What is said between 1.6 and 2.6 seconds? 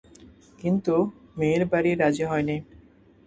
বাড়ি রাজি হয়নি।